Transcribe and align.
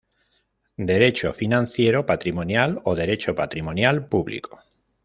Derecho 0.91 1.31
financiero 1.31 2.07
patrimonial 2.07 2.81
o 2.89 2.91
Derecho 3.01 3.31
patrimonial 3.41 3.95
público. 4.11 4.53